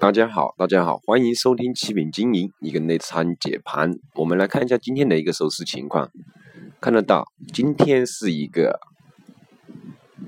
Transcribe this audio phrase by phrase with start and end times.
[0.00, 3.90] 大家好，大家好，欢迎收听七品经营一个内参解盘。
[4.14, 6.08] 我们来看一下今天的一个收市情况，
[6.80, 8.78] 看得到今天是一个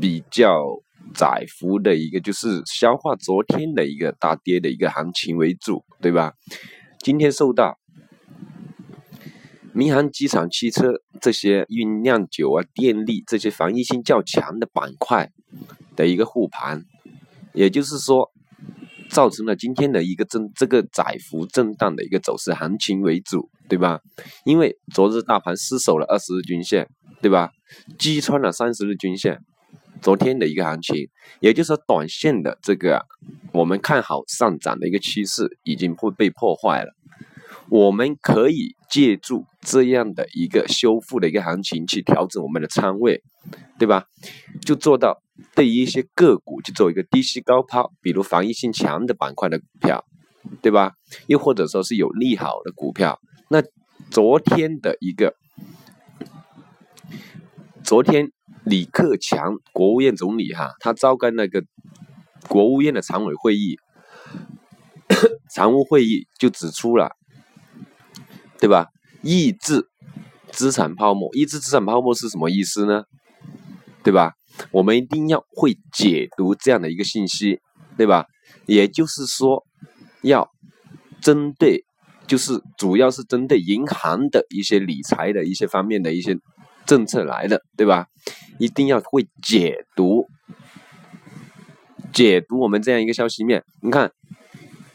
[0.00, 0.82] 比较
[1.14, 6.34] 窄幅的一个，就是消化昨天的一个大跌的一个行情为主，对吧？
[6.98, 7.78] 今天受到
[9.72, 15.30] 民航机场、汽车这些运酿酒啊、电力这些防御性较强的板块
[15.94, 16.82] 的一个护盘。
[17.54, 18.32] 也就是说，
[19.12, 24.00] 造成了今天的一个震这个窄幅震荡的一个走势行情为主，对吧？
[24.44, 26.88] 因为昨日大盘失守了二十日均线，
[27.20, 27.50] 对吧？
[27.98, 29.38] 击穿了三十日均线，
[30.00, 31.08] 昨天的一个行情，
[31.40, 33.04] 也就是说短线的这个
[33.52, 36.92] 我们看好上涨的一个趋势已经会被破坏了。
[37.68, 43.22] 我们可以借助这样的一个修复的一个行情去调整我们的仓位，
[43.78, 44.06] 对吧？
[44.64, 45.21] 就做到
[45.54, 50.04] 对于一些个股去做一个低吸高抛，比如防御性强的板块的股票，
[50.60, 50.92] 对吧？
[51.26, 53.18] 又或者说是有利好的股票。
[53.48, 53.62] 那
[54.10, 55.34] 昨天的一个，
[57.82, 58.30] 昨天
[58.64, 61.64] 李克强国务院总理哈，他召开那个
[62.48, 63.78] 国务院的常委会议，
[65.54, 67.16] 常务会议就指出了。
[68.60, 68.86] 对吧？
[69.24, 69.88] 抑制
[70.52, 73.02] 资产泡沫，抑制资产泡沫是什么意思呢？
[74.02, 74.32] 对吧？
[74.70, 77.60] 我们一定要会解读这样的一个信息，
[77.96, 78.26] 对吧？
[78.66, 79.64] 也就是说，
[80.22, 80.48] 要
[81.20, 81.84] 针对，
[82.26, 86.36] 就是主要是针对银行的一些理财的一些方面的一些
[86.86, 88.06] 政策来的，对吧？
[88.58, 90.26] 一定要会解读，
[92.12, 93.64] 解读我们这样一个消息面。
[93.82, 94.12] 你看，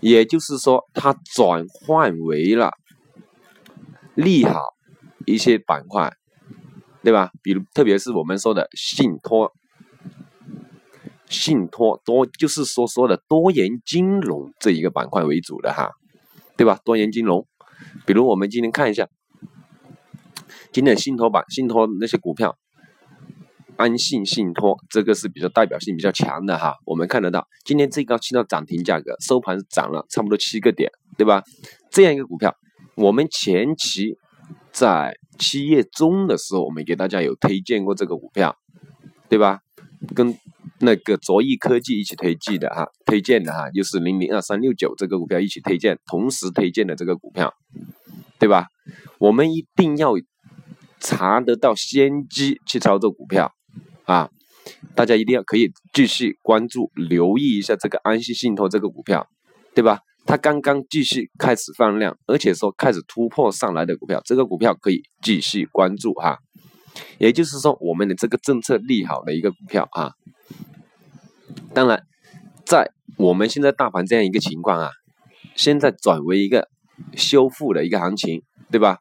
[0.00, 2.70] 也就是说，它转换为了。
[4.14, 4.60] 利好
[5.24, 6.12] 一些板块，
[7.02, 7.30] 对吧？
[7.42, 9.52] 比如，特别是我们说的信托、
[11.28, 15.90] 信托多，就是说说的多元金融这一个板块为主的哈，
[16.56, 16.78] 对吧？
[16.84, 17.46] 多元金融，
[18.06, 19.08] 比如我们今天看一下
[20.70, 22.56] 今天信托板、信托那些股票，
[23.76, 26.76] 安信信托这个是比较代表性比较强的哈。
[26.86, 31.42] 我们看得到今天最高去到涨停价格，收盘涨了差不多七个点，对吧？
[31.90, 32.54] 这样一个股票。
[32.94, 34.16] 我们前期
[34.70, 38.54] 在七月中的时候，我们给大家有推荐过这个股票，
[39.28, 39.58] 对吧？
[40.14, 40.38] 跟
[40.78, 47.52] 那个卓翼科技一起推荐的哈，推荐的哈，就是零零二三六九这个股票一起推荐，同时推荐的这个股票，
[48.38, 48.68] 对吧？
[49.18, 50.12] 我们一定要
[51.00, 53.52] 查得到先机去操作股票
[54.04, 54.30] 啊！
[54.94, 59.26] 大家一定要可以继续关注、留意一下这个安信信托这个股票，
[59.74, 59.98] 对吧？
[60.24, 66.38] 它刚刚继续开始放量，而且说开始突破上来的股票，这个股票可以继续关注哈。
[67.18, 70.12] 也就是说，我们的这个政策利好的一个股票啊。
[71.74, 72.02] 当然，
[72.64, 74.90] 在我们现在大盘这样一个情况啊，
[75.56, 76.68] 现在转为一个
[77.16, 78.98] 修复的一个行情，对吧？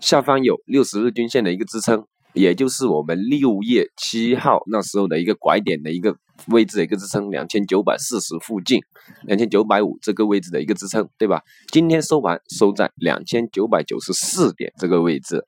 [0.00, 6.16] 下方有六十日均线的一个支撑，也就是我们六月七号那时候的一个拐点的一个。
[6.48, 8.78] 位置的一个支撑两千九百四十附近，
[9.22, 11.40] 两千九百五这个位置的一个支撑，对吧？
[11.72, 15.46] 今天收盘收在两千九百九十四点这个位置，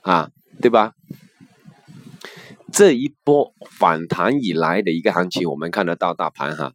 [0.00, 0.30] 啊，
[0.62, 0.94] 对吧？
[2.72, 6.72] 这一波反弹以来的一个行情，我们看得到大盘哈，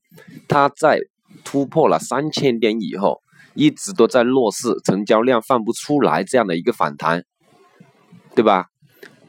[0.48, 1.00] 它在
[1.44, 3.20] 突破了三千点以后，
[3.56, 7.26] 一直都在弱势，成交量放不出来这样的一个反弹，
[8.36, 8.68] 对吧？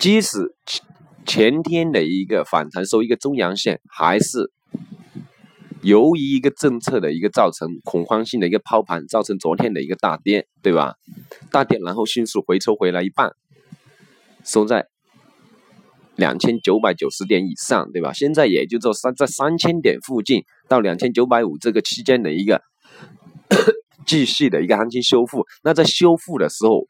[0.00, 0.56] 即使。
[1.26, 4.50] 前天的一个反弹收一个中阳线，还是
[5.80, 10.94] 由于一个政策的一个造成恐慌性的一个抛盘，造成昨天的一个大跌，对吧？
[11.52, 13.30] 大跌然后迅速回抽回来一半，
[14.44, 14.88] 收在
[16.16, 18.12] 两千九百九十点以上，对吧？
[18.12, 22.60] 现在也就做三在三千点附近到两千九百五这个期间的一个
[24.04, 25.46] 继续的一个行情修复。
[25.62, 26.88] 那在修复的时候。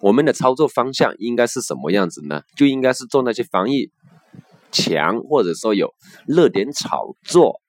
[0.00, 2.42] 我们的操作方向应该是什么样子呢？
[2.56, 3.90] 就应该是做那些防御
[4.70, 5.92] 强或者说有
[6.26, 7.60] 热点炒作、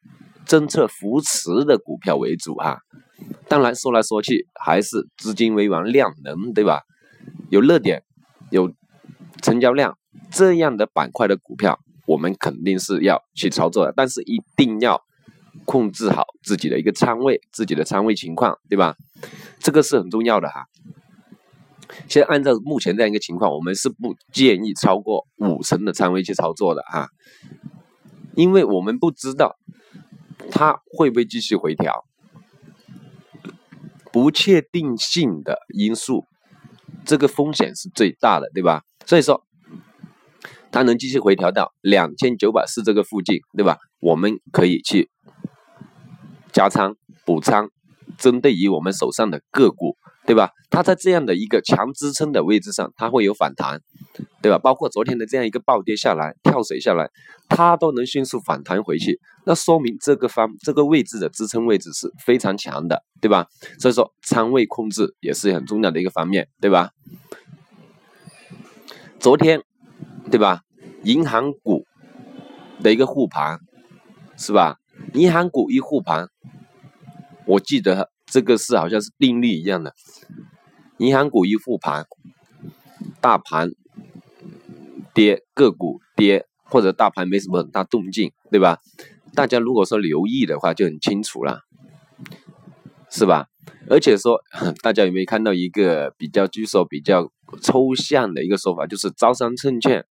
[0.45, 2.79] 政策扶持的股票为主哈。
[3.47, 6.81] 当然说来说去还是资金为王、量能，对吧？
[7.49, 8.03] 有热点、
[8.51, 8.71] 有
[9.41, 9.97] 成交量
[10.31, 13.93] 这样的板块的股票，我们肯定是要去操作的。
[13.95, 15.01] 但是一定要
[15.65, 18.95] 控制好自己的一个仓位、自己的仓位情况，对吧？
[19.59, 20.65] 这个是很重要的哈。
[22.07, 27.09] 现在按照目前这样一个情况，我们是不建议超过五成的仓位去操作的哈，
[28.35, 29.57] 因为我们不知道
[30.51, 32.05] 它会不会继续回调，
[34.11, 36.25] 不确定性的因素，
[37.05, 38.83] 这个风险是最大的，对吧？
[39.05, 39.43] 所以说，
[40.71, 43.77] 它能继续回调到两千九百四这个附近，对吧？
[43.99, 45.09] 我们可以去
[46.51, 46.95] 加仓
[47.25, 47.69] 补仓，
[48.17, 49.97] 针对于我们手上的个股，
[50.29, 50.51] 对吧？
[50.69, 53.81] 它在这样的一个强支撑的位置上，它会有反弹，
[54.43, 54.59] 对吧？
[54.59, 57.09] 包括昨天的这样一个暴跌下来、跳水下来，
[57.47, 63.47] 它都能迅速反弹回去，那说明这个方这个位置的支撑位置是非常强的，对吧？
[63.79, 66.91] 所以说仓位控制也是很重要的一个方面，对吧？
[69.19, 69.63] 昨天，
[70.29, 70.61] 对吧？
[71.05, 71.87] 银行股
[72.83, 73.57] 的一个护盘，
[74.37, 74.77] 是吧？
[75.15, 76.27] 银行股一护盘，
[77.47, 79.93] 我记得这个是好像是定律一样的。
[80.97, 82.05] 银行股一复盘，
[83.21, 83.71] 大盘
[85.13, 88.79] 跌，个股跌，或者大盘没什么很大动静，对吧？
[89.33, 91.61] 大家如果说留意的话，就很清楚了，
[93.09, 93.47] 是吧？
[93.89, 94.41] 而且说，
[94.83, 97.31] 大家有没有看到一个比较据说比较
[97.61, 100.05] 抽象的一个说法，就是招商证券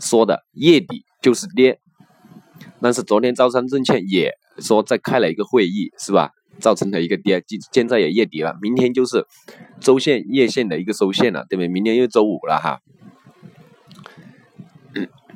[0.00, 1.80] 说的月底就是跌。
[2.80, 6.32] 但是昨天招商证券也说在开了一个会议，是吧？
[6.60, 9.24] 造成了一个跌，现现在也月底了，明天就是
[9.80, 11.68] 周线、月线的一个收线了，对不对？
[11.68, 12.80] 明天又周五了哈。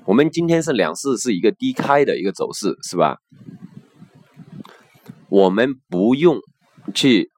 [0.05, 3.19] 我们今天是两市是一个低开的一个走势，是吧？
[5.29, 6.39] 我们不用
[6.95, 7.31] 去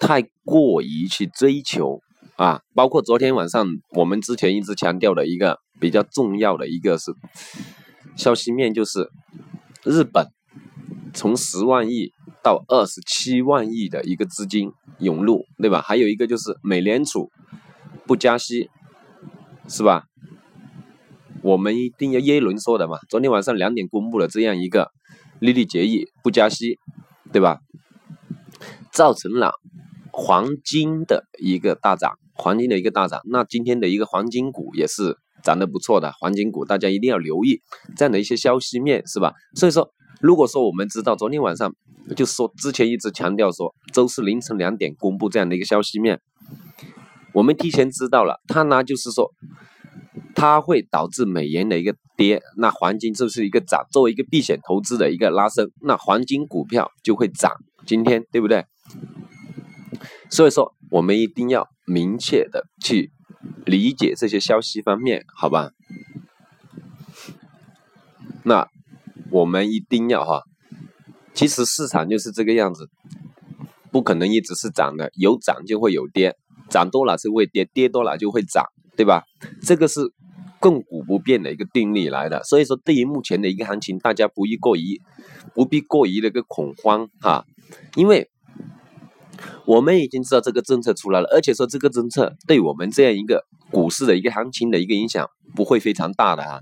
[0.00, 2.00] 太过于去追求
[2.36, 7.12] 啊，包括昨天晚上我们之前一直强调的一个比较重要的一个是。
[8.16, 9.08] 消息面就是
[9.84, 10.26] 日本
[11.14, 12.10] 从十万亿
[12.42, 15.82] 到二十七万亿的一个资金涌入，对吧？
[15.82, 17.30] 还有一个就是美联储
[18.06, 18.70] 不加息，
[19.68, 20.04] 是吧？
[21.42, 24.90] 我们一定要耶伦说的嘛，昨天晚上两点公布了这样一个
[25.38, 26.78] 利率决议，不加息，
[27.32, 27.58] 对吧？
[28.92, 29.52] 造成了
[30.12, 35.16] 黄金的一个大涨，黄金的一个大涨，那今天的一个黄金股也是。
[35.40, 37.62] 涨得不错的黄金股，大家一定要留意
[37.96, 39.32] 这样的一些消息面，是吧？
[39.54, 39.88] 所以说，
[40.20, 41.74] 如果说我们知道昨天晚上，
[42.16, 46.20] 就说之前一直强调说周四凌晨两点公布这样的一个消息面，
[47.32, 49.32] 我们提前知道了，它呢就是说，
[50.34, 57.52] 它会导致美元的一个跌，那黄金就是一个涨，作为一个避险投资的一个拉升，那黄金股票就会涨，
[57.86, 58.64] 今天对不对？
[60.30, 63.12] 所以说，我们一定要明确的去。
[63.64, 65.70] 理解这些消息方面，好吧？
[68.42, 68.68] 那
[69.30, 70.42] 我们一定要哈，
[71.34, 72.88] 其实市场就是这个样子，
[73.90, 76.36] 不可能一直是涨的，有涨就会有跌，
[76.68, 78.64] 涨多了是会跌，跌多了就会涨，
[78.96, 79.24] 对吧？
[79.62, 80.00] 这个是
[80.60, 82.42] 亘古不变的一个定律来的。
[82.44, 85.00] 所以说，对于目前的一个行情，大家不宜过于
[85.54, 87.44] 不必过于的一个恐慌哈，
[87.96, 88.30] 因为。
[89.66, 96.58] 我们已经知道这个政策出来了，而且说这个政策对我们这样一个股市的一个行情的一个影响不会非常大的啊，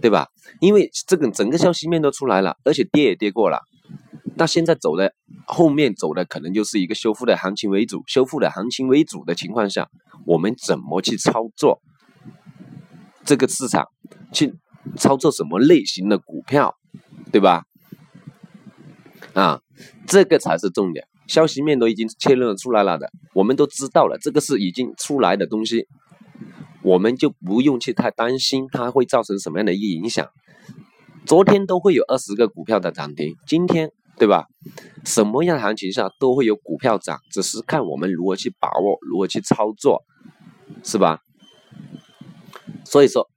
[0.00, 0.28] 对吧？
[0.60, 3.60] 因为这个整个消息面都出来了，而且跌也跌过了，
[4.36, 5.12] 那现在走的
[5.46, 9.88] 后面走的可能就是一个修复的行情为主，修复的行情为主的情况下，
[10.26, 11.80] 我们怎么去操作
[13.24, 13.86] 这个市场，
[14.32, 14.54] 去
[14.96, 16.74] 操作什么类型的股票，
[17.30, 17.64] 对吧？
[19.34, 19.60] 啊，
[20.06, 21.06] 这个才是重点。
[21.26, 25.86] 消息面都已经确认出来了的，我们都知道了，这个是已经出来的东西，
[26.88, 30.26] 我们就不用去太担心它会造成什么样的一个影响。
[31.26, 34.46] 昨天都会有二十个股票的涨停，今天对吧？
[35.04, 40.02] 什么样的行情下都会有股票涨，只是看我们如何去把握，如何去操作，
[40.82, 41.20] 是吧？
[42.84, 43.28] 所以说，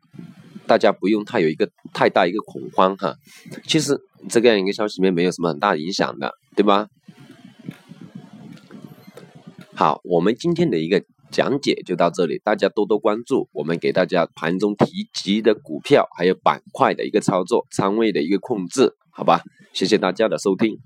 [0.65, 3.15] 大家不用太有一个太大一个恐慌哈。
[3.67, 6.88] 其实这个样一个消息面没有什么很大影响的，对吧？
[9.75, 19.41] 好，我们今天的一个讲解就到这里，大家多多关注，我们给大家盘中提及的股票还有板块的一个操作仓位的一个控制，好吧？
[19.73, 20.77] 谢谢大家的收听。